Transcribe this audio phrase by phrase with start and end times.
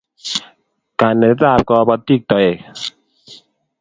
[0.99, 2.57] Kanetet ab kapotik toek